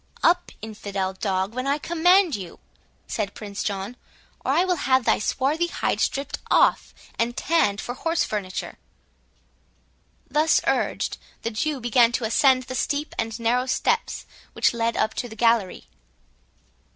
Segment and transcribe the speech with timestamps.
[0.23, 2.57] "Up, infidel dog when I command you,"
[3.05, 3.95] said Prince John,
[4.43, 8.79] "or I will have thy swarthy hide stript off, and tanned for horse furniture."
[10.27, 15.13] Thus urged, the Jew began to ascend the steep and narrow steps which led up
[15.13, 15.85] to the gallery.